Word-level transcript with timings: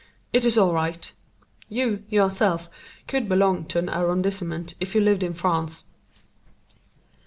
It 0.33 0.43
is 0.45 0.57
all 0.57 0.73
right. 0.73 1.11
You, 1.69 2.03
yourself, 2.09 2.71
could 3.07 3.29
belong 3.29 3.65
to 3.65 3.77
an 3.77 3.87
arrondissement 3.87 4.73
if 4.79 4.95
you 4.95 5.01
lived 5.01 5.21
in 5.21 5.35
France. 5.35 5.85